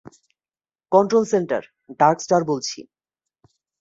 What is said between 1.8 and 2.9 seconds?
Darkstar বলছি।